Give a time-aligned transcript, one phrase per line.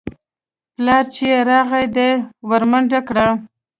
[0.75, 2.07] پلار چې يې راغى ده
[2.49, 3.27] ورمنډه کړه.